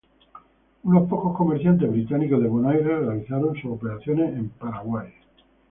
[0.81, 5.13] Unos pocos comerciantes británicos de Buenos Aires realizaron sus operaciones en Paraguay.